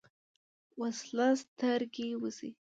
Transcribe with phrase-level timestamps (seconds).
[0.81, 2.49] وسله سترګې وځي